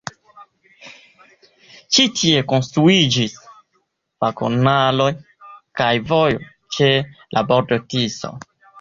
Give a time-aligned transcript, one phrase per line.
[1.97, 3.37] Ĉi tie konstruiĝis
[4.27, 5.09] vagonaro
[5.83, 6.93] kaj vojo ĉe
[7.39, 8.39] la bordo Tiso.